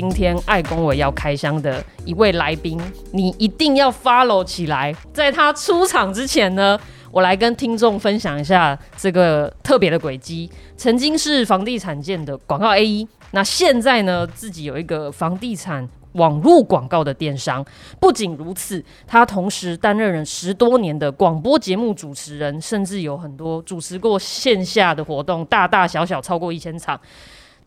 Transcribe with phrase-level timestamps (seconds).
[0.00, 2.80] 今天爱公伟要开箱的一位来宾，
[3.12, 4.96] 你一定要 follow 起来。
[5.12, 6.80] 在他出场之前呢，
[7.10, 10.50] 我来跟听众分享一下这个特别的轨迹。
[10.74, 15.86] 曾经是房地产界的广告 A 一，那现在呢，自己有一个房地产。
[16.14, 17.64] 网络广告的电商，
[18.00, 27.00] 不仅如此，他同时担任了十多年的广播节目主持人，甚至有很多主持过线下的活动，大大小小超过一千场。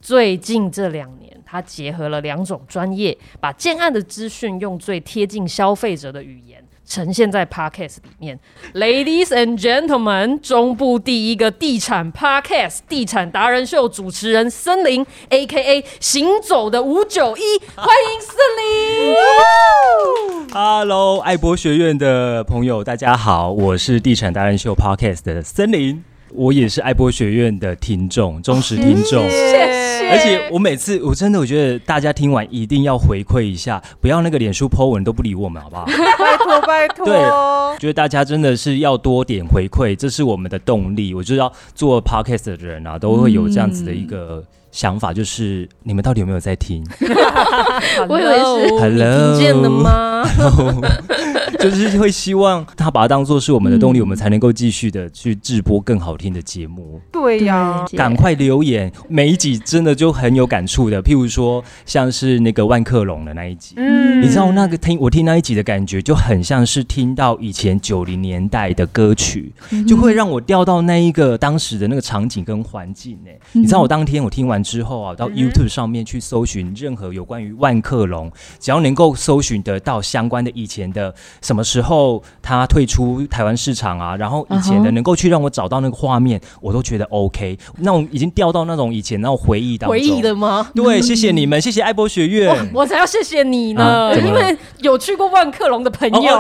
[0.03, 6.61] 最近这两年，他结合了两种专业，把建案的资讯用最贴近消费者的语言。
[6.85, 8.37] 呈现在 podcast 里面
[8.73, 17.41] ，Ladies and Gentlemen，中部第一个地产 podcast 地产达人秀主持人森林，A.K.A 行走的五九一，
[17.73, 20.53] 欢迎森林。
[20.53, 26.03] Hello，爱博学院的朋友，大家好，我是地产达人秀 podcast 的森林。
[26.35, 29.71] 我也是爱博学院的听众，忠实听众，谢
[30.03, 30.11] 谢。
[30.11, 35.85] 而且我每次，我真的我觉得大家听完一定要回馈一下，不要那个脸书 po 文都不理我们，好不好？
[35.85, 37.05] 拜托拜托。
[37.05, 41.13] 对，觉得大家真的是要多点回馈，这是我们的动力。
[41.13, 44.43] 我知道做 podcast 的人啊，都会有这样子的一个
[44.73, 46.83] 想法，就是你们到底有没有在听？
[48.09, 50.23] 我以为是 Hello，听见了吗？
[51.59, 56.99] 就是会希望他把它当做是我们的动力，我们才能够继续的去直播更好听的节目。
[57.11, 61.01] 对呀，赶快留言，每一集真的就很有感触的。
[61.01, 69.53] 譬如说，像是那个万克隆的那一集，嗯，你知道那个听我听那一集的感觉，就很像是听到以前九零年代的歌曲，
[69.87, 73.13] 就会让我掉到那一个当时的那个场景跟环境。
[73.23, 73.29] 呢。
[73.53, 81.13] 你知道我当天我听完之后啊，到 YouTube 上面去搜寻任何有关于万客隆，只要能够搜寻得到相关的以前的。
[81.41, 84.15] 什么时候他退出台湾市场啊？
[84.15, 87.57] 然后以前的能够去让我找到那个画面，我都觉得 OK。
[87.79, 89.91] 那种已经掉到那种以前那种回忆当中。
[89.91, 90.69] 回忆的吗？
[90.73, 92.53] 对，谢谢你们，谢谢爱博学院。
[92.73, 96.39] 我才要谢谢你呢，因为有去过万客隆的朋友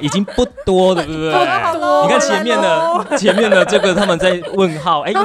[0.00, 1.32] 已经不多了，对不对？
[1.72, 2.02] 不多。
[2.04, 5.12] 你看前面的前面的这个他们在问号，哎，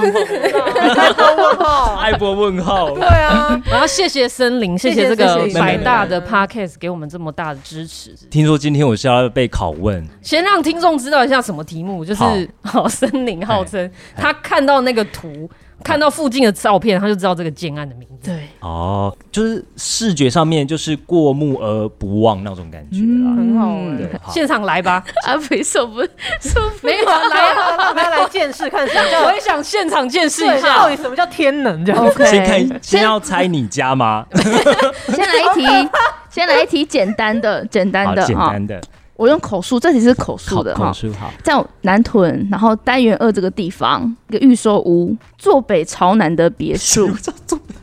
[1.38, 2.92] 问号，爱博问号。
[2.96, 8.16] 对啊，我要谢谢森林，谢谢这个百大的 Podcast 给我们这么大的支持。
[8.30, 9.14] 听说今天我是要。
[9.14, 15.48] 要被拷问，先让听众知道一下什么题目，就是好 森林号称他看到那个图，
[15.84, 18.32] 看到附近的照片，他就知道这个建案的名字。
[18.32, 23.98] 对，哦，就是视觉上面就是过目而不忘那种感觉啊，很好。
[23.98, 26.02] 对，现场来吧，阿肥受不
[26.40, 31.84] 受没有来，啊，大家来见识看什么叫，我也想现场见识一下，到底什么叫天能？
[31.84, 34.26] 这样 OK，先看，先要猜你家吗？
[34.34, 35.90] 先来一题，
[36.30, 38.82] 先来一题简单的，简单的，简单的。
[39.16, 40.88] 我用口述，这题是口述的哈。
[40.88, 47.08] 口述好，在南屯，然后单元二这个地方，一个预售屋，坐北朝南的别墅。
[47.46, 47.74] 坐北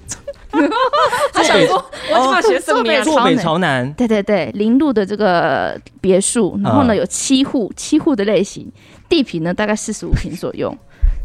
[1.32, 1.76] 他想说，
[2.10, 2.82] 我怕写什么？
[3.04, 3.90] 坐北朝南。
[3.92, 8.70] 对对对，林路的这个别墅，然后呢有七户，七户的类型，
[9.08, 10.76] 地皮呢大概四十五平左右，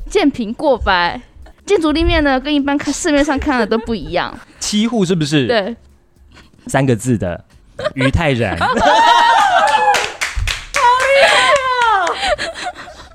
[0.07, 1.19] 建平过百，
[1.65, 4.37] 建筑立面呢跟一般看市面上看的都不一样。
[4.59, 5.47] 七户是不是？
[5.47, 5.75] 对，
[6.67, 7.43] 三个字的
[7.95, 8.55] 于泰然。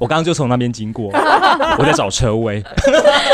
[0.00, 1.10] 我刚刚就从那边经过，
[1.76, 2.64] 我在找车位，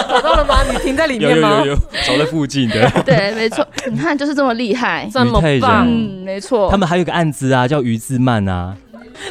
[0.09, 0.65] 找到了吗？
[0.69, 1.61] 你停在里面吗？
[1.61, 2.91] 有有有有，找在附近的。
[3.07, 6.69] 对，没错，你看就是这么厉害，这么棒，没错。
[6.69, 8.77] 他们还有个案子啊，叫于自曼啊。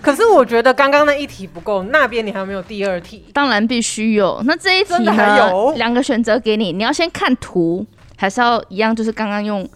[0.01, 3.25] 可是我觉得刚刚那一题不够，那边你还有没有第二题？
[3.33, 4.41] 当然必须有。
[4.45, 5.13] 那这一题呢？
[5.75, 7.85] 两个选择给你，你要先看图，
[8.15, 8.95] 还是要一样？
[8.95, 9.67] 就是刚刚用。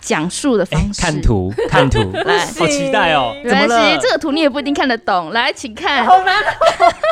[0.00, 3.34] 讲述的方式，看图， 看图，来，好期待哦！
[3.44, 5.30] 没关系，这个图你也不一定看得懂。
[5.32, 6.04] 来，请看。
[6.06, 6.42] 好难。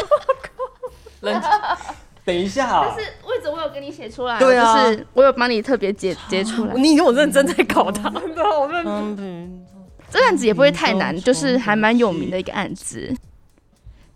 [1.21, 1.51] 冷静，
[2.25, 2.85] 等一下。
[2.85, 6.75] 但是位置我有给你写出来，对啊，就是我有帮你特别截 截出来。
[6.75, 8.09] 你以为我认真在搞他？
[8.11, 8.85] 真的好认
[9.17, 9.67] 真。
[10.11, 13.13] 这个案子也不会太难，就是还蛮有名的一个案子，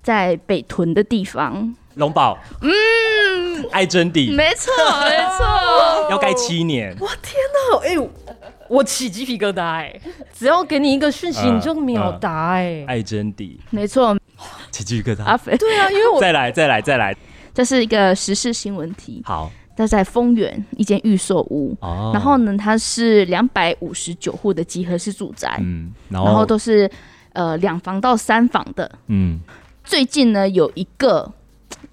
[0.02, 1.74] 在北屯的地方。
[1.94, 5.44] 龙宝，嗯，爱真谛，没错，没错，
[6.08, 6.96] 要盖七年。
[7.00, 7.34] 我，天
[7.72, 8.29] 哪，哎。
[8.70, 10.00] 我起鸡皮疙瘩哎！
[10.32, 12.84] 只要给你一个讯息，你就秒答哎！
[12.86, 14.16] 爱真谛，没错，
[14.70, 15.24] 起鸡皮疙瘩。
[15.24, 17.16] 阿肥，对啊，因为我 再来再来再来，
[17.52, 19.20] 这是一个时事新闻题。
[19.24, 21.76] 好，这在丰原一间预售屋，
[22.14, 26.88] 然后呢，它是两百五十九户的集合式住宅，嗯，然后都是
[27.32, 29.40] 呃两房到三房的，嗯，
[29.82, 31.32] 最近呢有一个。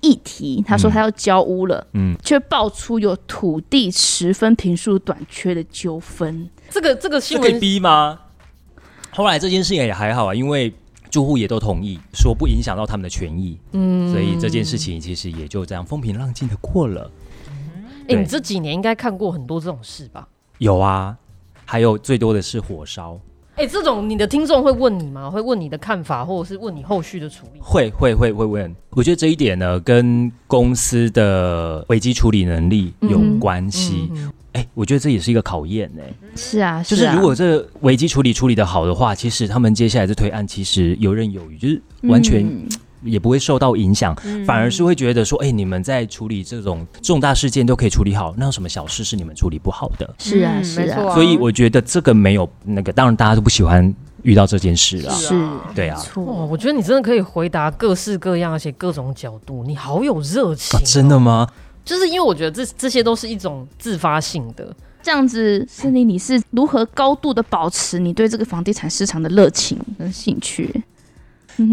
[0.02, 6.48] 议题，他说他要交屋了，嗯，却爆出有土地十分平数短缺的纠纷。
[6.70, 8.20] 这个这个新闻可以逼吗？
[9.12, 10.74] 后来这件事情也还好啊，因为
[11.10, 17.10] 住户也都同意，说不影响到他们的权益，嗯，所以这件事情其实也就这样风平浪静的过了。
[18.08, 20.28] 哎，你这几年应该看过很多这种事吧？
[20.60, 21.18] 有啊。
[21.70, 23.20] 还有最多的是火烧。
[23.56, 25.30] 哎，这种你的听众会问你吗？
[25.30, 27.60] 会问你的看法，或者是问你后续的处理？
[27.60, 28.74] 会会会会问。
[28.92, 34.10] 我觉得这一点呢，跟公司的危机处理能力有关系。
[34.58, 36.02] 哎，我觉得这也是一个考验呢。
[36.36, 42.46] 是啊，就是如果这危机处理处理的好的话，其实他们接下来的推案其实游刃有余，就是完全。
[43.04, 44.14] 也不会受到影响，
[44.46, 50.16] 反而是会觉得说，哎，你们在处理这种重大事件都可以处理好，那有什么小事是你们处理不好的？
[50.18, 51.14] 是啊，是啊。
[51.14, 53.94] 所以我觉得这个没有那个，当然大家都不喜欢
[54.24, 55.14] 遇到这件事啊。
[55.14, 55.40] 是，
[55.76, 55.96] 对啊。
[56.00, 60.80] 错，我觉得你真的可以回答各式各样而且各种角度，你好有热情。
[60.84, 61.48] 真的吗？
[61.88, 64.76] 就是因为我觉得这这些都是一种自发性的。
[65.02, 70.70] 这样子，森林，你是如何高度的保持你对这个房地产市场的热情跟兴趣？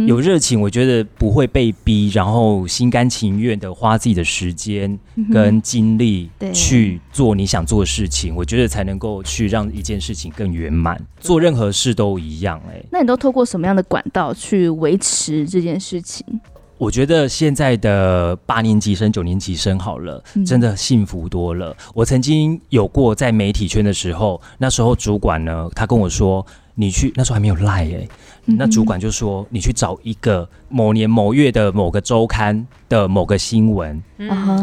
[0.07, 4.99] 有热情，我觉得不会被逼，然后心甘情愿的花自己的时间
[5.33, 10.99] 跟精力去做你想做的事情，我觉得才能够去让一件事情更圆满。
[11.19, 16.25] 做任何事都一样，哎，那你都透过什么样的管道去维持这件事情？
[16.77, 21.77] 我觉得现在的八年级生、九年级生好了，真的幸福多了。
[21.95, 26.45] 我曾经有过在媒体圈的时候，那时候主管呢，他跟我说
[26.75, 28.09] ：“你去那时候还没有赖哎。”
[28.47, 34.03] 那主管就说：“你去找一个某年某月的某个周刊的某个新闻。”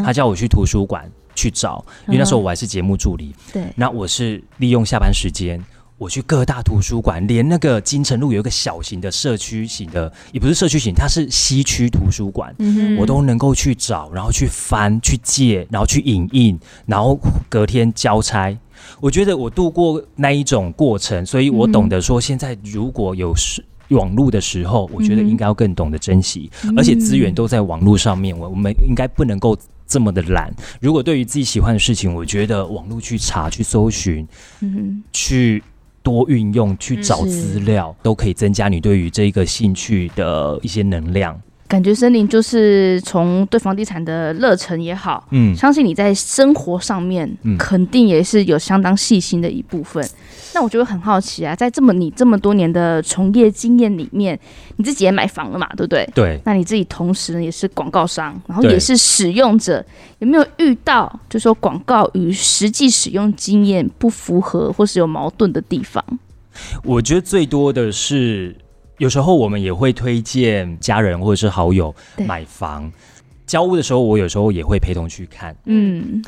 [0.03, 3.33] 他叫我去图书馆去找，因为那时候我还是节目助理。
[3.51, 5.59] 对，那我是利用下班时间，
[6.01, 12.55] 我去各大图书馆，连那个金城路有一个小型的社区型的，也不是社区型，它是西区图书馆，
[12.97, 18.57] 我都能够去找，然后去翻、去借，然后去影印，然后隔天交差。
[18.99, 23.63] 我觉得我度过那一种过程，所以我懂得说，现在如果有事。
[23.89, 29.55] 网络的时候，我觉得应该要更懂得珍惜，而且资源都在网络上面，我我们应该不能够
[29.85, 30.49] 这么的懒。
[30.79, 34.25] 如果对于自己喜欢的事情，我觉得网络去查、去搜寻、
[35.11, 35.61] 去
[36.03, 41.39] 多运用、去找资料，都可以增加你对于这个兴趣的一些能量。
[41.71, 47.25] 感觉森林就是从对房地产的热忱也好，嗯，相信你在生活上面
[47.57, 50.05] 肯定也是有相当细心的一部分。
[50.53, 54.37] 那我觉得很好奇啊，在这么你这么多年的从业经验里面，
[54.75, 56.05] 你自己也买房了嘛，对不对？
[56.13, 56.37] 对。
[56.43, 59.81] 那你自己同时呢也是广告商，然后也是使用者，
[60.19, 66.03] 有没有遇到就说广告与实际使用经验不符合或是有矛盾的地方？
[66.83, 68.57] 我觉得最多的是。
[69.01, 72.91] 有时候我们也会推荐家人或者是好友买房。
[73.47, 75.55] 交屋的时候，我有时候也会陪同去看。
[75.65, 76.21] 嗯，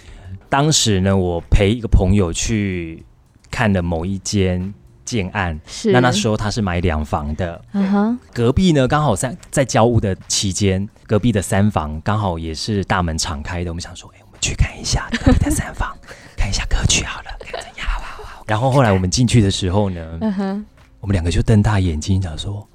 [0.50, 3.06] 当时呢，我陪一个朋友去
[3.52, 4.74] 看的某一间
[5.06, 5.92] 建案，是。
[5.92, 15.96] 那那时候他是买两房的，嗯哼，隔壁呢刚好在在交屋的期间，隔壁的三房刚好也是大门敞开的，我们想说，哎，我们去看一下隔壁的三房，
[16.36, 18.44] 看一下格局好了，看怎样，好好好。
[18.48, 20.66] 然后后来我们进去的时候呢，嗯哼。
[21.04, 22.66] 我们两个就瞪大眼睛，讲说：“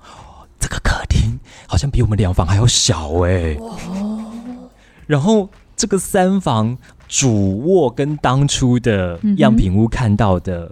[0.61, 3.57] 这个客厅好像比我们两房还要小哎。”
[5.09, 6.77] 然后这个三房
[7.09, 10.71] 主卧跟当初的样品屋看到的，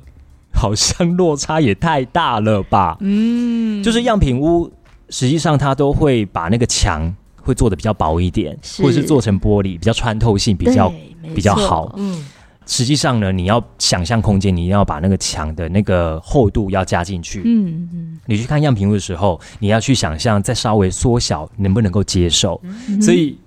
[0.53, 2.99] 好像落差也太大了吧？
[3.01, 4.71] 嗯，就是样品屋
[5.09, 7.11] 实际上它都会把那个墙
[7.41, 10.93] 会做的比较薄一点，或者是做成玻璃，比较穿透性比较
[11.35, 11.95] 比较好。
[11.97, 12.27] 嗯。
[12.67, 17.43] 实际上呢，你要想象空间，你一定要把那个墙的那个厚度要加进去。
[17.45, 18.19] 嗯嗯。
[18.27, 22.61] 你去看样品屋的时候，你要去想象再稍微缩小，能不能够接受？
[23.01, 23.39] 所以。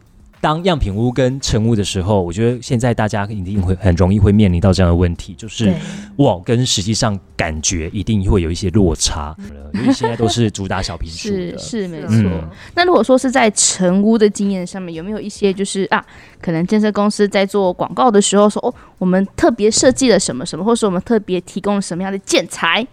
[0.41, 5.73] 当样品屋跟成屋的时候，我觉得现在大家一定会很容易会面临到这样的问题，就是
[6.17, 9.35] 哇，跟实际上感觉一定会有一些落差，
[9.73, 12.31] 因为现在都是主打小平数的，是没错。
[12.73, 16.05] 那如果说是在成屋的经验上面，有没有一些就是啊，
[16.41, 22.87] 可能建设公司在做广告的时候说哦，我们特别设计了什么什么，或是我们特别提供了什么样的建材，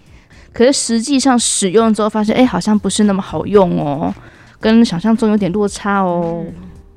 [0.52, 4.12] 可是实际上使用之后发现，哎，好像不是那么好用哦，
[4.58, 6.44] 跟想象中有点落差哦。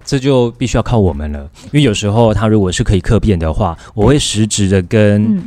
[0.09, 5.39] 这就必须要靠我们了，因为有时候他如果是可以客变的话，我会实质的跟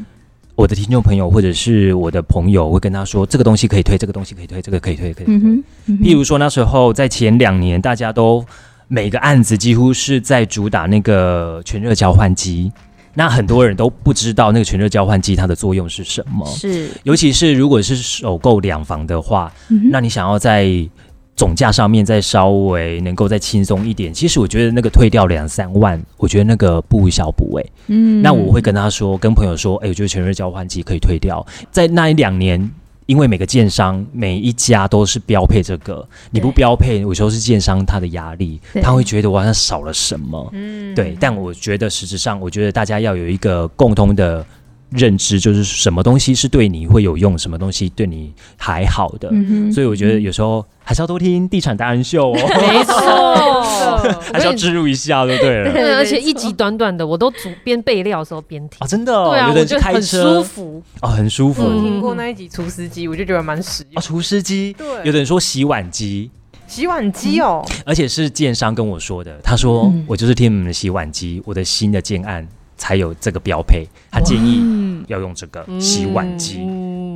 [0.54, 5.36] 我的听众朋友或者是我的朋友，会跟他说这个东西可以推，这个东西可以推，这个可以推，可以推。
[5.96, 8.44] 譬如说那时候在前两年，大家都
[8.86, 12.70] 每个案子几乎是在主打那个全热交换机，
[13.14, 16.46] 那很多人都不知道那个全热交换机它的作用是什么。
[16.46, 19.52] 是，尤其是如果是首购两房的话，
[19.90, 20.88] 那你想要在
[21.42, 27.64] 总价上面再稍微能够再轻松一点，其实我觉得那个退掉两三万，我觉得那个不小补哎。
[27.88, 31.44] 嗯，那我会跟他说，跟朋友说，哎，我觉得全日交换机可以退掉。
[31.72, 32.70] 在那一两年，
[33.06, 40.48] 因为每个建商每一家都是标配这个，你不标配，有时候是建商他的压力，他会觉得我好像少了什么。
[40.52, 41.16] 嗯，对。
[41.18, 44.46] 但我觉得实质上，我觉得大家要有一个共通的
[44.94, 49.30] 认知，就是什么东西是对你会有用，什么东西对你还好的。
[49.72, 52.34] 所以我觉得有时候还是要多听地产达人秀哦。
[52.34, 55.72] 没错， 还是要植入一下，对不对？
[55.72, 59.12] 对，而且一集短短的，我都主边备料的时候边听啊，真的。
[59.12, 61.62] 对啊，我觉得很舒服哦，很舒服。
[61.80, 63.98] 听过那一集厨师机，我就觉得蛮实用。
[63.98, 66.30] 啊，厨师机，对，有的人说洗碗机。
[66.68, 69.38] 洗碗机哦，而且是建商跟我说的。
[69.44, 72.48] 他说：“我就是听你们的洗碗机，我的新的建案
[72.82, 73.86] 才有这个标配。
[74.10, 76.58] 他建议要用这个洗碗机。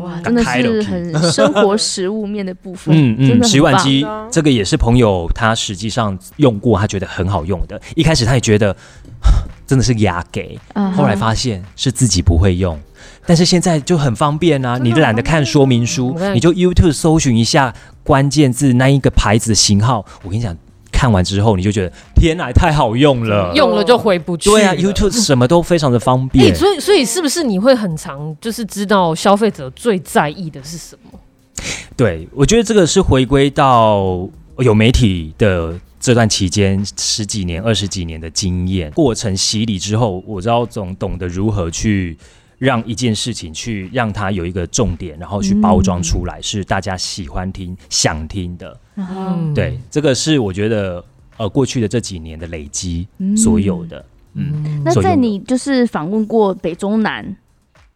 [0.00, 2.94] 哇，真的是很生活食物面的部分。
[2.96, 7.80] 嗯嗯，洗碗机这个也是朋友他实际上用过，他觉得很好用的。
[7.96, 8.76] 一开始他也觉得
[9.66, 10.56] 真的是牙给，
[10.94, 12.78] 后来发现是自己不会用。”
[13.26, 14.78] 但是现在就很方便啊！
[14.78, 20.06] 你懒得看说明书，你就 YouTube 搜寻一下关键字那一个牌子型号。
[20.23, 20.56] 我跟你讲，
[20.97, 24.49] 看完之后你就觉得天哪，太好用了，用了就回不去。
[24.49, 26.53] 对啊，YouTube 什么都非常的方便。
[26.57, 31.21] 所以，所以是不是你会很常就是知道消费者最在意的是什么？
[31.95, 34.26] 对，我觉得这个是回归到
[34.61, 42.17] 有媒体的这段期间十几年、二十几年的经验过程洗礼之后，我知道总懂得如何去。
[42.59, 48.81] 让一件事情去让它有一个重点，然后去包装出来，是大家喜欢听、想听的。
[49.55, 51.05] 对，这个是我觉得
[51.37, 54.05] 呃过去的这几年的累积所有的。
[54.35, 57.37] 嗯，那在你就是访问过北中南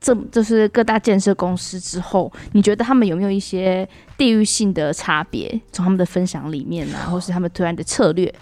[0.00, 3.86] 这就是各大建设公司之后，你觉得他们有没有一些
[4.16, 5.48] 地域性的差别？
[5.72, 8.34] 从他们的分享里面呢，或是他们推案的策略？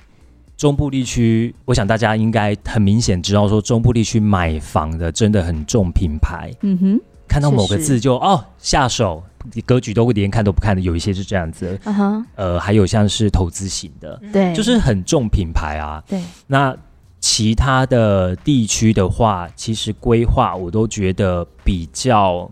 [0.59, 6.53] 中部地区，我想大家应该很明显知道，说中部地区买房的真的很重品牌。
[6.63, 9.23] 嗯哼，看到某个字就哦下手，
[9.65, 11.79] 格局都连看都不看的，有一些是这样子。
[11.85, 16.03] 嗯哼，呃，还有像是投资型的，对，就是很重品牌啊。
[16.09, 16.77] 对，那
[17.21, 22.51] 其他的地区的话，其实规划我都觉得比较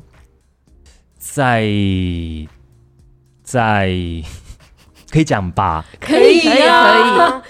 [1.19, 1.69] 在
[3.43, 3.93] 在。
[5.09, 6.63] 可以讲吧，可以可以，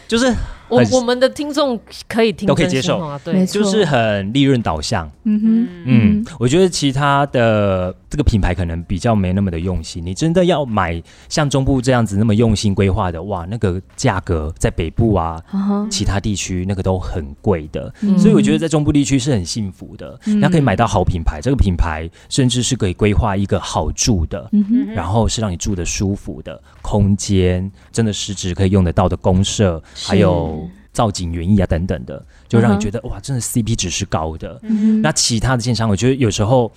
[0.09, 0.56] 就是。
[0.69, 2.99] 我我们的听众可以听都可以接受。
[2.99, 5.11] 啊，对，就是很利润导向。
[5.25, 10.05] 嗯哼，嗯，我觉得其他的这个品牌可能比较没那么的用心。
[10.05, 15.43] 你真的要买像中部这样子那么用心规划的，哇，那个价格在北部啊，
[15.91, 17.93] 其他地区那个都很贵的。
[18.19, 24.51] 所以我觉得在中部地区是很幸福的，那可以买到好品牌，这个品牌甚至是可以规划一个好住的，
[24.95, 30.56] 然后是让你住的舒服的空间，真的实质可以用得到的公社，还有。
[30.97, 34.59] 造景园艺啊等等的，就让你觉得哇，真的 CP 值是高的。
[35.03, 36.73] 那其他的建商，我觉得有时候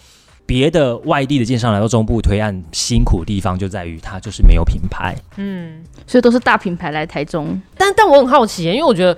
[0.45, 5.15] 别的外地的建商来到中部推案，辛苦的地方就在于它就是没有品牌。
[5.37, 7.57] 嗯，所以都是大品牌来台中。
[7.77, 9.17] 但但我很好奇，因为我觉得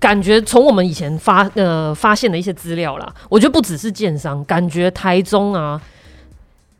[0.00, 5.80] 感觉从我们以前发呃发现的一些资料啦，我觉得不只是建商，感觉台中啊，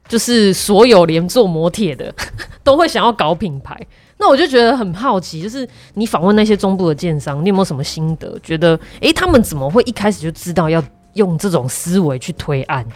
[0.09, 2.13] 就是所有连做摩铁的
[2.65, 3.79] 都会想要搞品牌。
[4.19, 8.39] 那我就觉得很好奇，就是你访问那些中部的建商，你有没有什么心得？
[8.43, 10.83] 觉得哎，他们怎么会一开始就知道要
[11.15, 12.87] 用这种思维去推案？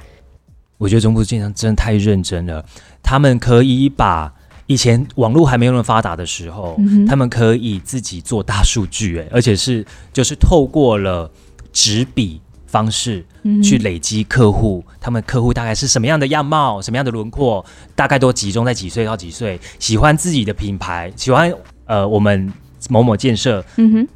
[0.79, 2.65] 我觉得中部建商真的太认真了，
[3.03, 4.33] 他们可以把
[4.67, 11.31] 以前网络还没有那么发达的时候，他们可以自己做大数据，哎，而且是就是透过了
[11.73, 12.41] 纸笔。
[12.69, 13.25] 方式
[13.65, 17.65] 去累积客户，他们客户大概是什么样的样貌，什么样的轮廓，
[17.97, 21.53] 大概都集中在几岁到几岁，喜欢自己的品牌，喜欢
[21.87, 22.53] 呃我们
[22.91, 23.65] 某某建设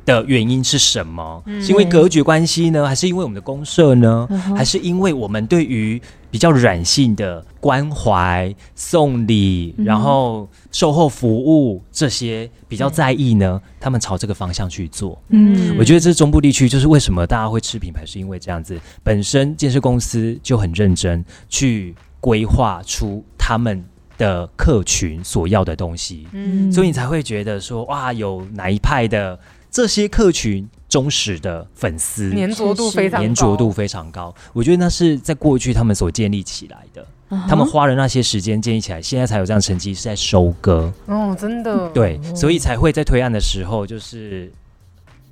[0.04, 1.42] 的原因是什么？
[1.60, 13.62] 是因为格局关系呢，还是因为我们的公社呢，还是因为我们对于比较软性的关怀、送礼，然后售后服务这些比较在意呢？
[13.78, 15.16] 他们朝这个方向去做。
[15.28, 23.84] 嗯，我觉得这中部地区就是为什么大家会吃品牌，是因为这样子，本身建设公司就很认真去规划出他们
[24.18, 26.26] 的客群所要的东西。
[26.32, 29.38] 嗯，所以你才会觉得说，哇，有哪一派的
[29.70, 30.68] 这些客群。
[30.88, 34.34] 忠实的粉丝，粘着度非常粘着度非常高。
[34.52, 37.02] 我觉得那是在过去他们所建立起来的，
[37.48, 40.92] 他们花了那些时间建立起来，现在才有这样成绩，是在收割。
[41.06, 44.50] 哦，真的，对，所以才会在推案的时候，就是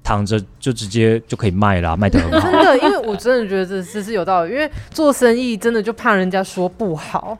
[0.02, 2.50] 躺着就直接就可以卖了，卖的很好。
[2.50, 7.37] 真的，因为我真的觉得这这是有道理，因为做生意真的就怕人家说不好。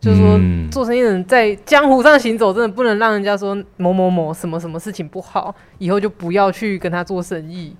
[0.00, 0.38] 就是说，
[0.70, 7.74] 做生意的人在江湖上行走，真的不能让人家说某某某什么什么事情不好，以后就不要去跟他做生意。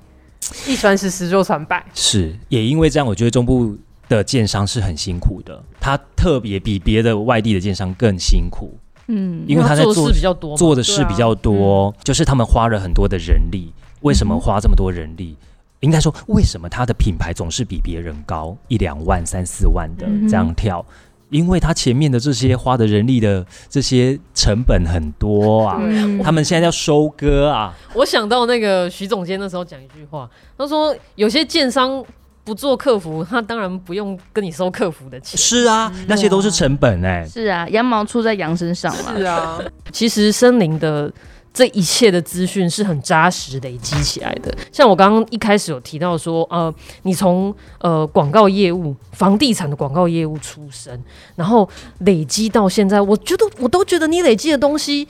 [0.66, 1.84] 一传十，十就传百。
[1.92, 3.76] 是，也因为这样，我觉得中部
[4.08, 8.78] 的建商是很辛苦的，他特别比别的外地的建商更辛苦。
[9.06, 13.72] 嗯，因为他在做事比较多，做的事比较多，就是他们花了很多的人力。
[14.00, 15.36] 为什么花这么多人力？
[15.80, 20.84] 应该说，为什么他的品牌总是比别人高一两万、三四万的这样跳？
[21.30, 25.78] 因为他前面的这些花的人力的这些成本很多啊，
[26.22, 27.74] 他们现在要收割啊。
[27.94, 32.02] 我想到那个徐总监那时候讲一句话，他说有些建商
[32.44, 35.38] 不做客服，他当然不用跟你收客服的钱。
[35.38, 37.26] 是啊，那些都是成本哎。
[37.26, 39.14] 是啊，羊毛出在羊身上嘛。
[39.18, 39.58] 是啊，
[39.90, 41.12] 其实森林的。
[41.56, 44.52] 这一切的资讯是很扎实累积起来的。
[44.72, 51.00] 像我刚刚一开始有提到说，呃，你从呃广告业务、房地产的广告业务出身，
[51.36, 51.68] 然后
[52.00, 55.06] 累积到现在，我觉得我都觉得你累积的东西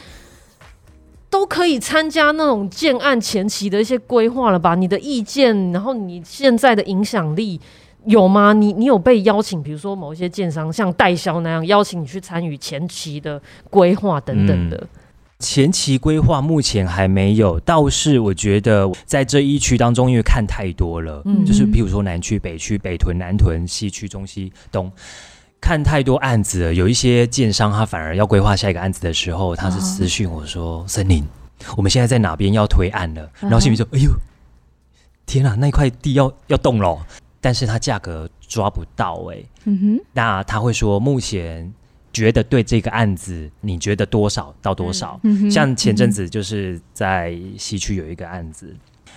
[1.35, 4.77] 都可以参加那种建案前期的一些规划了吧？
[4.77, 7.61] 你的意见，然后你现在的影响力
[8.05, 8.53] 有吗？
[8.53, 14.87] 你你有被邀请，比如说某一些建商像代销那样邀请你去参与前期的规划等等的。
[15.41, 24.89] 前期规划目前还没有，倒是我觉得在这一区当中，因为看太多了，嗯，就是比如说南区、北区、北屯、南屯、西区、中西东，
[25.65, 26.75] 看太多案子了。
[26.75, 31.25] 有一些建商他反而要规划下一个案子的时候，他是私讯我说：“森林，
[31.75, 34.11] 我们现在在哪边要推案了？”然后心里说：“哎呦，
[35.25, 37.07] 天哪，那块地要要动了，
[37.41, 41.73] 但是他价格抓不到哎。”嗯哼，那他会说目前。
[42.13, 45.21] 觉得对这个案子，你觉得多少到多少？
[45.51, 48.73] 像前阵子就是在西区有一个案子，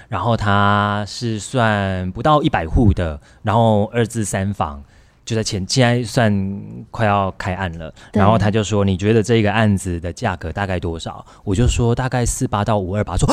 [0.10, 4.84] 然后他是算不到一百户的，然后二至三房
[5.28, 7.94] 就在前，现在算快要开案了。
[8.14, 13.28] 然后他就说：“你觉得这个案子的价格大概多少？”我就说：“大概四八到五二八。”说：“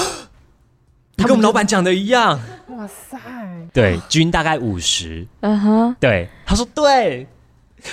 [1.16, 2.40] 他跟我们老板讲的一样。”
[2.76, 3.16] 哇塞！
[3.72, 5.24] 对，均大概五十。
[5.40, 5.96] 嗯哼。
[6.00, 7.28] 对，他说对。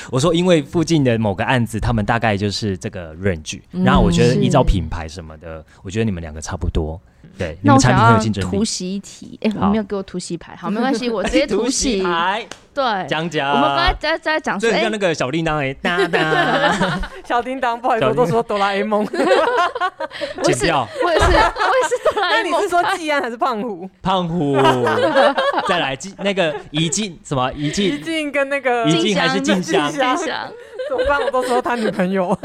[0.10, 7.00] 我说，因为附近的某个案子，他们大概就是这个 range，然后我觉得依照品牌什么的，我觉得你们两个差不多。
[7.42, 8.48] 对，你们产品很有竞争力。
[8.48, 12.46] 突袭一题，哎，我没有给我突袭牌，好，没关系，我直接突袭 牌。
[12.74, 13.52] 对，讲讲。
[13.52, 19.06] 我们刚才在在讲说，像那个小叮当哎，哒哒， 小叮当，不好意思，我都说哆啦 A 梦。
[20.44, 20.88] 剪掉。
[21.04, 22.52] 我也是，我也是哆啦 A 梦。
[22.52, 23.90] 那你是说季安还是胖虎？
[24.02, 24.56] 胖虎。
[25.68, 27.86] 再来季那个怡静什么怡静？
[27.88, 29.92] 怡静跟那个怡静还是静香？
[29.92, 30.50] 静香。
[30.92, 31.22] 怎么办？
[31.26, 32.38] 我都说他女朋友。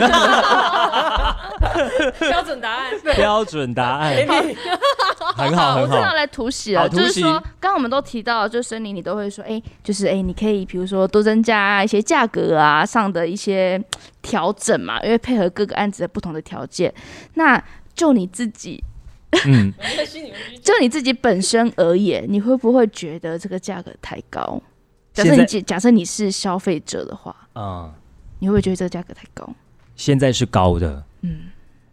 [2.21, 2.93] 标准答案。
[3.17, 4.17] 标准答案。
[5.35, 5.97] 很好，很好。
[5.97, 13.83] 我要来突袭了，就是说，刚刚我们都提到，就是森林，你都会说，哎，就是哎，你可以比如说多增加一些价格啊上的一些
[14.23, 16.95] 调整嘛，因为配合各个案子的不同的条件。
[17.35, 17.61] 那
[17.95, 18.81] 就你自己，
[19.47, 19.73] 嗯，
[20.63, 24.63] 就你自己本身而言，你会不会觉得这个价格太高？
[25.13, 27.93] 假设你假假设你是消费者的话，嗯。
[28.39, 29.49] 你会不会觉得这个价格太高？
[29.97, 31.39] 现在是高的，嗯，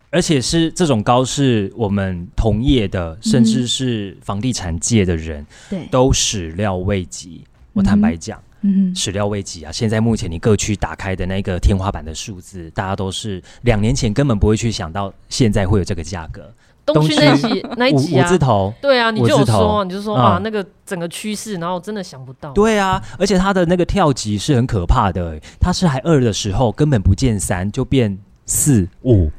[0.09, 7.43] 而且是这种高，是我们同业的，甚至是房地产界的人，对，都始料未及。
[7.71, 9.71] 我坦白讲，嗯，始料未及啊！
[9.71, 16.53] 现在目前你各区打开的那个天花板的数字，大家都是两年前根本不会去想到，现在会有这个价格。
[16.85, 22.51] 东区那集 那一集啊，五字头，对啊，你就有说，你就说啊，那个整个趋势，然后真的想不到。
[22.51, 29.31] 对啊，而且它的那个跳级是很可怕的，它是还二的时候根本不见三，就变四五。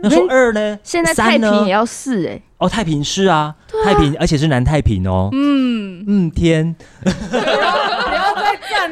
[0.00, 0.78] 那说二呢？
[0.84, 2.40] 现在太平也要四哎。
[2.58, 5.28] 哦，太平是啊，太平，而且是南太平哦。
[5.32, 6.74] 嗯嗯，天。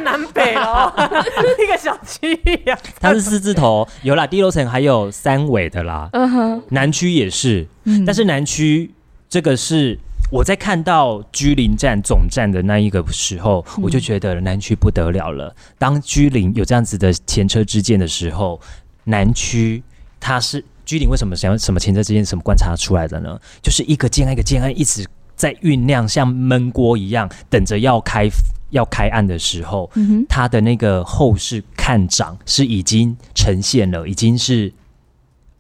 [0.03, 0.93] 南北哦，
[1.63, 2.79] 一个小区呀。
[3.01, 6.09] 它是四字头，有啦，低楼层还有三尾的啦。
[6.13, 7.67] 嗯哼，南区也是，
[8.07, 8.91] 但是南区
[9.29, 9.99] 这个是
[10.31, 15.55] 我在看到居林站总站的那一个时候，我就觉得南区不得了了。
[15.79, 18.61] 当居林有这样子的前车之鉴的时候，
[19.05, 19.83] 南区
[20.19, 22.25] 它是居林为什么想要什么前车之鉴？
[22.25, 23.39] 什么观察出来的呢？
[23.63, 25.07] 就是一个建案一个建案一直
[25.37, 28.29] 在酝酿，像焖锅一样，等着要开。
[28.77, 29.91] 要开案的时候，
[30.29, 34.73] 他的那个后市看涨是已经呈现了，已经是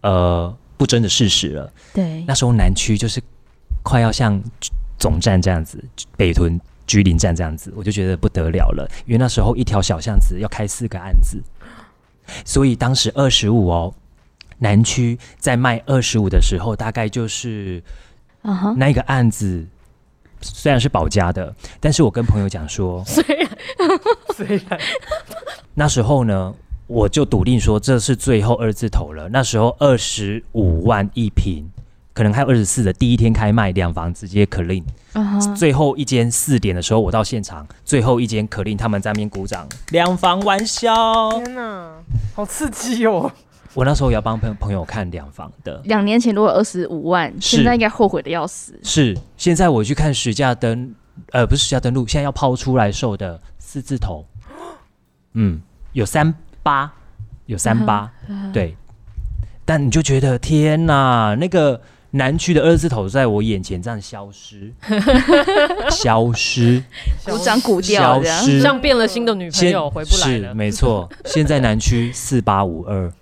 [0.02, 1.72] 呃不争的事实了。
[1.92, 3.20] 对，那时候南区就是
[3.82, 4.40] 快要像
[4.98, 5.82] 总站这样子，
[6.16, 11.42] 北屯居林站这样子，我就觉得不得了了，因为那时候一条小巷子要开四个案子，
[12.44, 13.94] 所以当时二十五哦，
[14.58, 17.82] 南区在卖二十五的时候，大概就是
[18.76, 19.66] 那个案子。
[20.40, 23.48] 虽然是保家的，但是我跟朋友讲说， 虽然
[24.34, 24.80] 虽然
[25.74, 26.54] 那时候呢，
[26.86, 29.28] 我就笃定说这是最后二字头了。
[29.28, 31.68] 那时候二十五万一平，
[32.12, 34.84] 可能还有二十四的，第一天开卖两房直接可令。
[35.56, 41.30] 最后一间四点的时候，我到现场，最后一间可令他们在那边鼓掌，两房玩笑。
[41.30, 41.90] 天哪，
[42.34, 43.32] 好刺激哦！
[43.76, 48.76] 我那时候也要帮朋朋友看两房的，两年前如果二十五万，现在应该后悔的要死。
[48.82, 50.94] 是，现在我去看实价登
[51.30, 54.26] 呃，不是实价登录，现在要抛出来售的四字头，
[55.34, 55.60] 嗯，
[55.92, 56.90] 有三八，
[57.44, 58.10] 有三八，
[58.52, 58.74] 对，
[59.64, 61.80] 但你就觉得天哪，那个。
[62.12, 64.72] 南区的二字头在我眼前这样消失，
[65.90, 66.82] 消失，
[67.26, 70.54] 鼓掌鼓掉，消失，像变了心的女朋友回不来了。
[70.54, 73.12] 没错，现在南区四八五二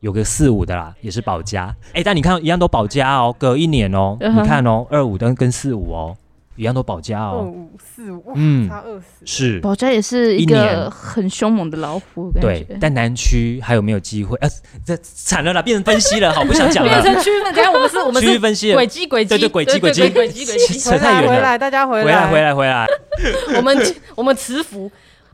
[0.00, 1.74] 有个四五的啦，也是保家。
[1.92, 6.16] 哎，但你看一样都保家哦，隔一年哦，你看哦，二五跟跟四五哦。
[6.56, 12.66] 一样都保家哦，二五四五，嗯，差二十，是保家也是一个很凶猛的老虎，对。
[12.78, 14.36] 但南区还有没有机会？
[14.42, 14.48] 呃，
[14.84, 17.00] 这惨了啦，变成分析了，好 不想讲了。
[17.00, 21.30] 变成区分，等下我们是我们 区域分析，轨迹轨迹，对对轨迹轨迹轨迹轨迹，扯太远了。
[21.30, 22.86] 回来，大家回来，回来回来回来。
[23.56, 24.90] 我们我们磁浮。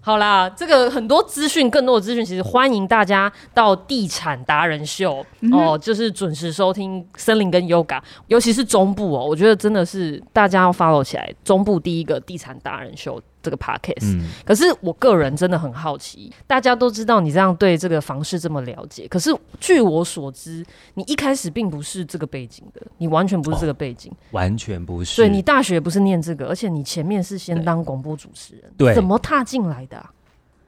[0.07, 13.21] 好啦，这个很多资讯，更多的资讯，其实欢迎大家到地产达人秀哦，就是准时收听森林跟 Yoga，尤其是中部哦，我觉得真的是大家要 follow 起来，中部第一个地产达人秀。
[13.47, 25.23] 这个 podcast，可是我个人真的很好奇，大家都知道你这样对这个房市这么了解，可是据我所知，你一开始并不是这个背景的，你完全不是这个背景，完全不是。
[25.23, 30.05] 对，你大学不是念这个，而且你前面是先当广播主持人，对，怎么踏进来的？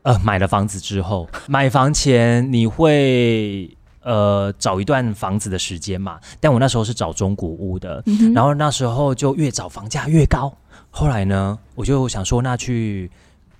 [0.02, 6.20] 呃，买了房子之后， 买房前你会呃找一段房子的时间嘛？
[6.38, 10.56] 但我那时候是找中古屋的，然后那时候就越找房价越高。
[10.90, 13.10] 后来呢，我就想说，那去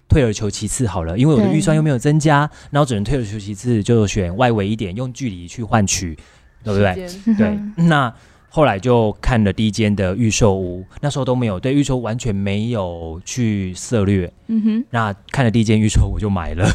[0.08, 6.18] 退而求其次好了，因为我的预算又没有增加，那我只能退而求其次，就选外围一点，用距离去换取，
[6.64, 7.08] 对不对？
[7.36, 7.58] 对。
[7.84, 8.12] 那
[8.48, 14.32] 后来就看了第一间的预售屋，那时候都没有对预售完全没有去策略。
[14.46, 14.84] 嗯哼。
[14.90, 16.66] 那看了第一间预售，我就买了。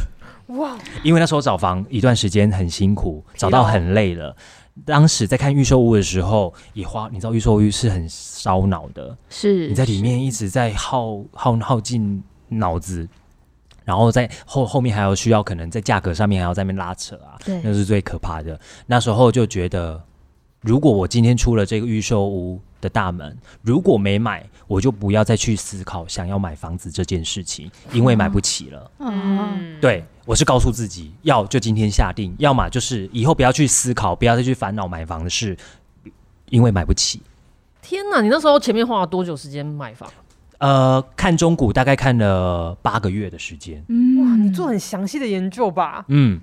[0.48, 0.78] 哇！
[1.02, 4.36] 因为那时候找房一段时间很辛苦，找到很累了。
[4.84, 9.68] 当时在看预售屋的时候，也花，你知道预售屋是很烧脑的，是。
[9.68, 13.08] 你在里面一直在耗耗耗尽脑子，
[13.84, 18.58] 然后在后后面还有需要可能在价格上面还要在那边拉扯啊，那是最可怕的。
[18.86, 20.02] 那时候就觉得，
[20.60, 28.90] 如果我今天出了这个预售屋的大门，如果没买，我就不要再去思考想要买房子这件事情，因为买不起了。
[28.98, 30.04] 嗯，对。
[30.26, 35.54] 我是告诉自己，要就今天下定，要么就是以后不要去思考，不要再去烦恼买房的事，
[36.48, 37.20] 因为买不起。
[37.82, 38.22] 天哪！
[38.22, 40.10] 你那时候前面花了多久时间买房？
[40.58, 43.84] 呃，看中股大概看了八个月的时间。
[43.88, 46.06] 嗯，哇，你做很详细的研究吧？
[46.08, 46.40] 嗯，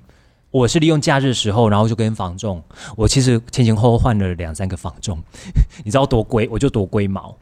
[0.51, 2.61] 我是利用假日时候，然后就跟房仲，
[2.95, 5.17] 我其实前前后后换了两三个房仲，
[5.83, 7.35] 你知道多龟，我就多龟毛。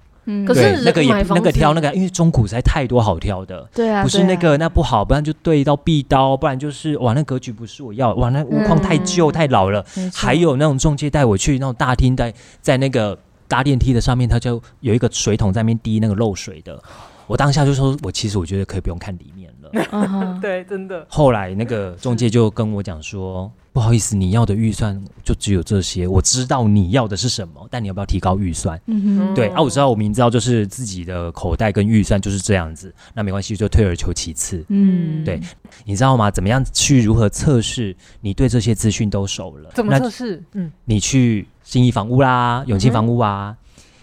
[0.46, 3.68] 可是那个也那个挑那个，因为中古实在太多好挑的。
[3.74, 9.84] 对啊，不是那个那不好，不然就对到壁刀，不然就是哇那格局不是我要，哇那屋况太旧太老了。
[10.14, 13.18] 还有那种中介带我去那种大厅，在在那个
[13.48, 16.80] 搭电梯的上面，他就有一个水桶在那边滴那个漏水的。
[17.30, 20.40] 我当下就说，我其实我觉得可以不用看里面了。
[20.42, 21.06] 对，真的。
[21.08, 26.08] 后来那个中介就跟我讲说，不好意思，你要的预算就只有这些。
[26.08, 28.82] 我知道你要的是什么，但你要不要提高预算？
[28.88, 29.36] 嗯哼。
[29.36, 34.66] 对啊，我知道，我明知道就是自己的口袋跟预算就是这样子，那没关系，就退而求其次。
[34.70, 35.40] 嗯，对，
[35.86, 36.32] 你知道吗？
[36.32, 39.70] 怎么样去如何测试你对这些资讯都熟了？
[39.76, 40.44] 怎么测试？
[40.54, 43.56] 嗯，你去新义房屋啦，永庆房屋啊。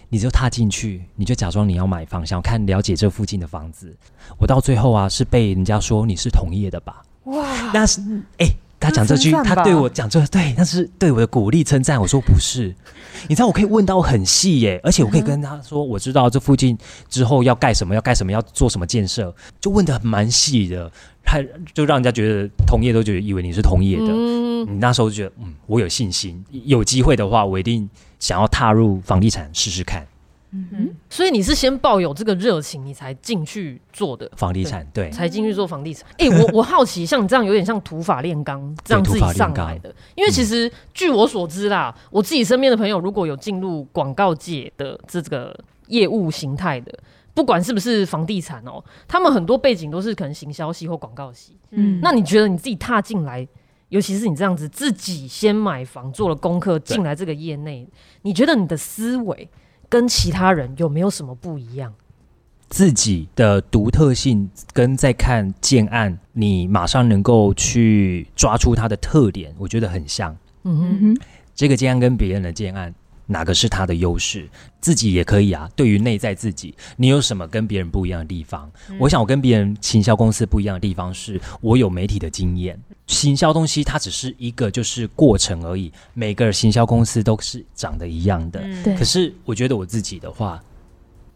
[0.09, 3.93] 你就踏进去，你就假装你要买房，想看了解这附近的房子。
[4.37, 7.01] 我到最后啊，是被人家说你是同业的吧？
[7.25, 7.71] 哇！
[7.73, 7.99] 那是
[8.37, 8.47] 哎，
[8.79, 11.99] 他讲这句，他对我讲这对，那是对我的鼓励称赞。
[11.99, 12.73] 我说不是，
[13.27, 16.77] 你知道我可以问到很细耶，而且我可以跟他说，我知道这附近
[17.09, 20.89] 之后要盖什么，要盖什么，要做什么建设，就问的蛮细的，
[21.21, 21.43] 他
[21.73, 24.07] 就让人家觉得同业都觉得以为你是同业的。
[24.07, 27.89] 嗯，你那时候就觉得嗯，我有信心，有机会的话，我一定。
[28.19, 30.05] 想要踏入房地产试试看，
[30.51, 36.07] 嗯哼，所以你是先抱有这个热情，你才进去做的房地产，对，才进去做房地产。
[36.17, 39.93] 哎，我 我好奇，像你这样有点像土法炼钢，这样自己上来的。
[40.15, 46.97] 因为其实据我所知啦，我自己身边的朋友如果有进入广告界的这个业务形态的，
[47.33, 51.55] 不管是不是房地产哦，他们很多背景都是可能行销系或广告系。
[51.71, 53.47] 嗯，那你觉得你自己踏进来？
[53.89, 57.87] 尤其是你这样子自己先买房做了功课进来这个业内，
[58.21, 59.49] 你觉得你的思维
[59.87, 61.93] 跟其他人有没有什么不一样？
[62.69, 70.35] 自己的独特性跟在看建案，你马上能够去抓出它的特点，我觉得很像。
[70.63, 71.17] 嗯哼哼，
[71.55, 72.93] 这个建案跟别人的建案。
[73.27, 74.49] 哪个是他的优势？
[74.81, 75.69] 自己也可以啊。
[75.75, 78.71] 对于内在自己，你有什么跟别人不一样的地方？
[78.99, 82.79] 我想我跟别人行销公司不一样的地方是，我有媒体的经验。
[83.05, 88.63] 行销东西它只是一个就是过程而已，每个行销公司都是长得一样的。
[88.97, 90.59] 可是我觉得我自己的话。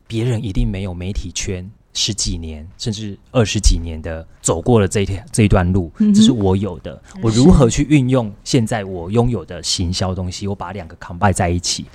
[0.07, 7.01] 别人一定没有媒体圈十几年甚至二十几年的走过了这一条这一段路，这是我有的。
[7.21, 10.47] 我如何去运用现在我拥有的行销东西？
[10.47, 11.85] 我把两个 combine 在一起，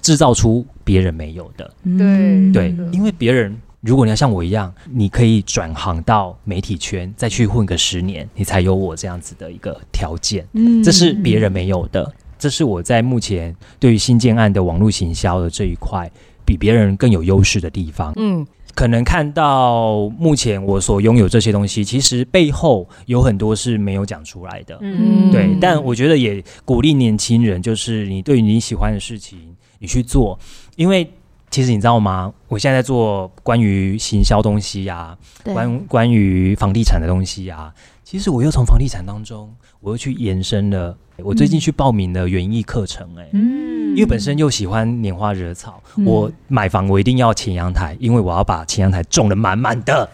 [0.00, 1.68] 制造出别人没有的。
[1.98, 10.46] 对对，因为别人如果你要像我一样，你可以转行到媒体圈，再去混个十年，你才有我这样子的一个条件。
[10.52, 12.14] 嗯，这是别人没有的。
[12.38, 16.08] 这是我在目前对于新建案的网络行销的这一块。
[16.46, 25.56] 比别人更有优势的地方，嗯，可能看到目前我所拥有这些东西，其实背后有很多是没有讲出来的，嗯，对。
[25.58, 29.38] 但我觉得也鼓励年轻人，就是你对于你喜欢的事情，
[29.78, 30.38] 你去做，
[30.76, 31.10] 因为
[31.50, 32.30] 其实你知道吗？
[32.48, 37.72] 我现在在做关于行销东西呀，关关于房地产的东西呀，
[38.04, 39.50] 其实我又从房地产当中，
[39.86, 40.98] 我又去延伸了。
[41.18, 50.10] 我最近去报名了园艺课程，哎，嗯，因为本身又喜欢拈花惹草，我买房我一定要前阳台，因为我要把前阳台种的满满的。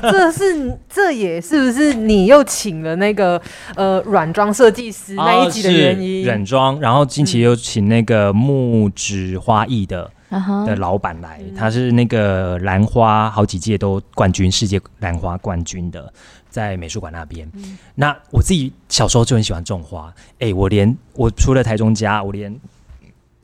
[0.00, 3.42] 这是这也是不是你又请了那个
[3.74, 6.24] 呃软装设计师那一集的原因？
[6.24, 10.08] 软装，然后近期又请那个木质花艺的
[10.64, 16.10] 的老板来，他是那个兰花好几届都冠军，世界兰花冠军的。
[16.50, 17.50] 在美术馆那边，
[17.94, 20.12] 那我自己小时候就很喜欢种花。
[20.38, 22.54] 哎，我连我除了台中家，我连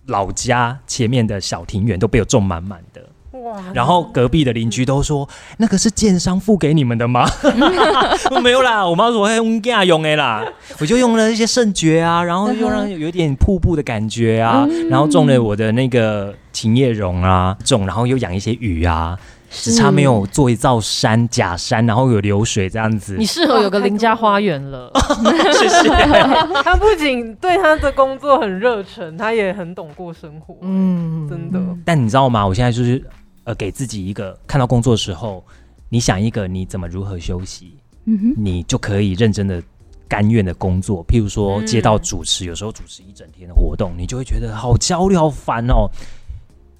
[0.07, 3.03] 老家前面的小庭院都被我种满满的。
[3.43, 3.61] 哇！
[3.75, 7.29] 然后隔壁的邻居都说：“那个是建商付给你们的吗？”
[8.41, 10.45] 没有啦，我妈说：“用家用的啦。”
[10.79, 19.19] 我就用了一些圣蕨啊，然后又让有点瀑布的感觉啊，然后种了我的那个琴叶榕啊，种，然后又养一些鱼啊。
[19.63, 23.17] 只差没有做一座山假山，然后有流水这样子。
[23.17, 24.91] 你适合有个邻家花园了。
[25.55, 25.89] 谢谢。
[26.63, 30.57] 他不仅对他的工作很热忱，他也很懂过生活。
[30.63, 31.61] 嗯，真的。
[31.85, 32.47] 但你知道吗？
[32.47, 33.03] 我现在就是
[33.45, 35.45] 呃，给自己一个看到工作的时候，
[35.89, 39.63] 你想一个你怎么如何休息，嗯哼，你就可以认真的、
[40.09, 41.07] 甘愿的工作。
[41.07, 45.89] 譬如说接到主持，有时候主持一整天的活动，你就会觉得好焦虑、好烦哦。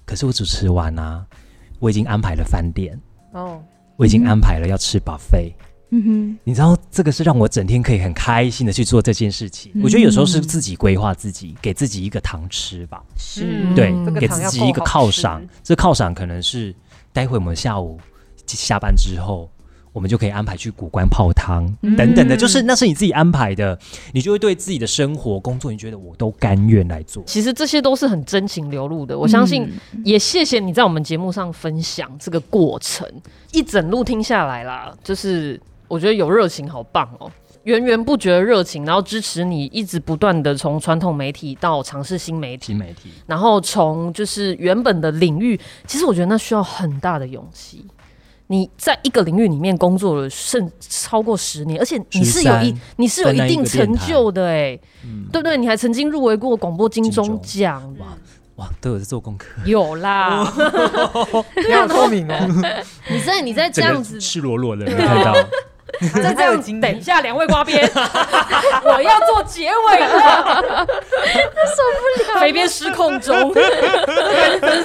[0.05, 1.25] 可是我主持完啊。
[1.79, 2.99] 我已经安排了饭店
[3.33, 3.61] 哦，
[3.97, 5.53] 我已经安排了要吃 buffet。
[5.91, 9.71] 嗯哼，你知道这个是让我整天可以很开心的去做这件事情。
[9.83, 13.03] 我觉得有时候是自己规划自己，给自己一个糖吃吧。
[13.17, 15.45] 是，对，给自己一个犒赏。
[15.63, 16.75] 这犒赏可能是
[17.13, 17.99] 待会我们下午
[18.47, 19.49] 下班之后。
[19.95, 23.79] 我们就可以安排去古关泡汤等等的，就是那是你自己安排的，
[24.11, 27.23] 你就会对自己的生活、工作，你觉得我都甘愿来做。
[27.25, 29.65] 其实这些都是很真情流露的，我相信
[30.03, 33.07] 也谢谢你在我们节目上分享这个过程，
[33.53, 37.31] 一整路听下来啦，就是我觉得有热情，好棒哦，
[37.63, 47.85] 源源不绝的热情，然后支持你一直不断的从传统媒体到尝试新媒体，新媒体，然后从就是原本的领域，其实我觉得那需要很大的勇气。
[48.47, 54.79] 你在一个领域里面工作了甚超过十年，而且你是有一你是有一定成就的哎，
[55.31, 55.57] 对不对？
[55.57, 58.07] 你还曾经入围过广播金钟奖，哇
[58.57, 60.43] 哇，都有在做功课，有啦，
[61.67, 62.47] 你好聪明哦！
[63.11, 65.33] 你在你在这样子赤裸裸的 看到。
[66.21, 67.89] 再这样，等一下，两位瓜边，
[68.83, 71.83] 我要做结尾了，受
[72.25, 73.53] 不了，肥边失控中，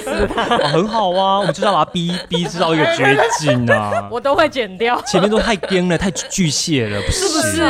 [0.03, 0.27] 死
[0.71, 7.61] 很好啊，我们就是要把它逼逼制造一个绝境啊，我都会剪掉，前面都太颠了，太巨蟹了，是不是？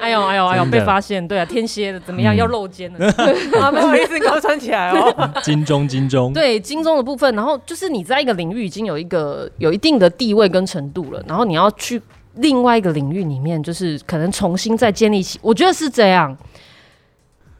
[0.00, 2.34] 哎呦哎呦哎呦，被发现，对啊，天蝎的怎么样？
[2.34, 2.98] 要露肩了，
[3.52, 5.30] 不好意思，给我穿起来哦。
[5.42, 12.00] 金钟金钟，对金钟的部分，然后就是你在一个领域已经有一个有一定的地位跟程度了，然后你要去。
[12.36, 16.36] 另外一个领域里面，就是可能重新再建立起，我觉得是这样。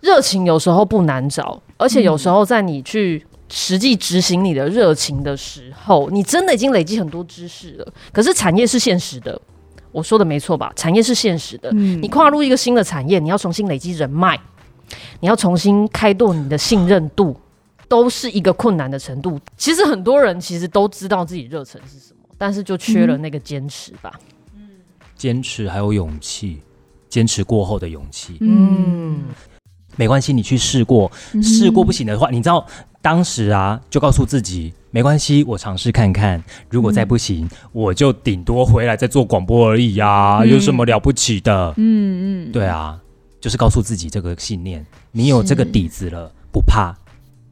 [0.01, 7.93] 热情有时候不难找，而且有时候在你去实际执行你的热情的时候，你真的已经累积很多知识了。
[8.11, 9.41] 可是产业是现实的，
[9.93, 10.73] 我说的没错吧？
[10.75, 14.37] 产业是现实的，你跨入一个新的产业，你要重新累积人脉，
[15.21, 17.37] 你要重新开拓你的信任度，
[17.87, 19.39] 都是一个困难的程度。
[19.57, 24.11] 其实很多人其实都知道自己热忱是什么，但是就缺了那个坚持吧。
[25.23, 26.59] 坚持还有勇气，
[27.09, 28.39] 坚持过后的勇气。
[28.41, 29.21] 嗯，
[29.95, 31.09] 没关系，你去试过，
[31.41, 32.67] 试过不行的话，你知道
[33.01, 41.73] 当时啊，就告诉自己没关系，我尝试看看，如果再不行，我就顶多回来再做广播而已呀，有什么了不起的？
[41.77, 43.01] 嗯嗯，对啊，
[43.41, 46.93] 就是告诉自己这个信念，你有这个底子了，不怕，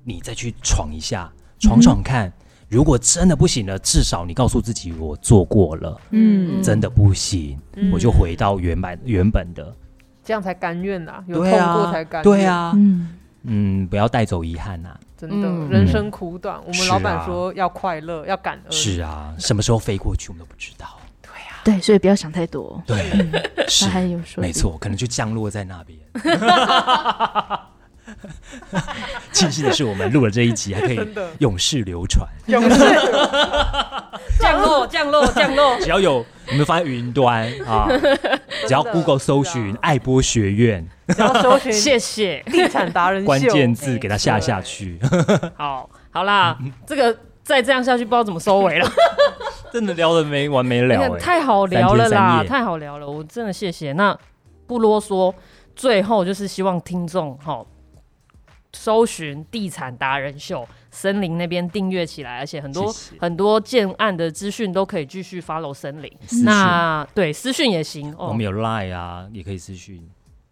[0.02, 1.30] 你再去闯一下，
[1.60, 2.32] 闯闯看。
[2.70, 6.00] 如果真的不行了，至少你告诉自己我做过了。
[6.10, 7.58] 嗯，真的不行，
[7.92, 9.74] 我就回到原版原本的，
[10.24, 11.22] 这样才甘愿呐。
[11.26, 12.24] 有痛过才甘愿。
[12.24, 14.96] 对啊，嗯嗯，不要带走遗憾呐。
[15.16, 18.72] 真的，人生苦短，我们老板说要快乐，要感恩。
[18.72, 20.86] 是啊，什么时候飞过去我们都不知道。
[21.20, 22.80] 对啊，对，所以不要想太多。
[22.86, 23.04] 对，
[23.68, 25.98] 是，还有说，没错，可能就降落在那边。
[29.40, 31.00] 庆幸的是，我们录了这一集，还可以
[31.40, 32.28] 永世流传。
[32.46, 32.78] 永世
[34.38, 35.76] 降落，降落，降落。
[35.80, 37.88] 只要有你们放在云端啊，
[38.68, 44.98] 只要 Google 搜寻爱播学院，只要搜寻谢谢地产达人关键字，给它下下去。
[45.56, 48.86] 好，好啦，这个再这样下去，不知道怎么收尾了。
[49.72, 53.08] 真的聊的没完没了，太好聊了啦，太好聊了。
[53.08, 53.92] 我真的谢谢。
[53.94, 54.14] 那
[54.66, 55.32] 不啰嗦，
[55.74, 57.64] 最后就是希望听众哈。
[58.72, 66.12] 搜寻地产达人秀，森林那边订阅起来，而且很多很多建案的资讯都可以继续 follow 森林。
[66.44, 70.08] 那对私讯也行，我们有 line 啊，也可以私讯。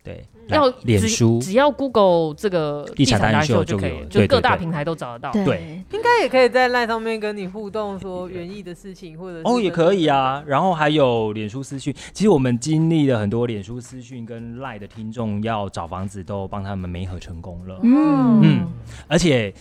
[0.09, 5.31] 对，要脸书，只要 Google 这个地产达人秀就可以，就各大平台都找得到。
[5.45, 10.43] 对，应该也可以在 line 上面跟你互动，说园艺的事情，或者哦也可以啊。
[10.47, 17.79] 然后还有脸书私讯，其实我们经历了很多脸书私讯跟 line 的听众要找房子，都帮他们媒合成功了。
[17.83, 18.67] 嗯嗯，
[19.09, 19.53] 而且，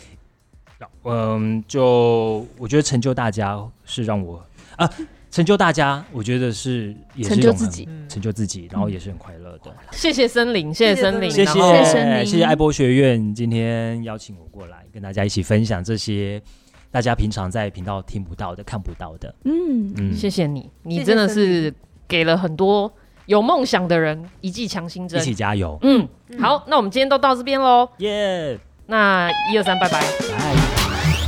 [1.03, 4.41] 嗯，就我觉得成就大家是让我
[4.77, 4.89] 啊。
[5.37, 9.71] 成就大家，我觉得是也是成就自己，成就自己，然后也是很快乐的。
[9.91, 11.53] 谢谢森林，谢谢森林，谢谢
[11.85, 16.41] 谢谢爱博学院今天邀请我过来，跟大家一起分享这些
[16.89, 19.31] 大家平常在频道听不到的、看不到的。
[19.43, 21.71] 嗯嗯，谢谢你，你真的是
[22.07, 22.91] 给了很多
[23.27, 25.77] 有梦想的人一剂强心针，一起加油。
[25.83, 26.07] 嗯，
[26.39, 27.87] 好，那我们今天都到这边喽。
[27.99, 30.03] 耶，那一二三，拜拜。